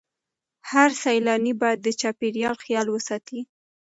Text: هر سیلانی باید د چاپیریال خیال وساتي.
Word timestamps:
هر 0.71 0.89
سیلانی 1.03 1.53
باید 1.61 1.79
د 1.83 1.87
چاپیریال 2.01 2.55
خیال 2.63 2.87
وساتي. 2.89 3.39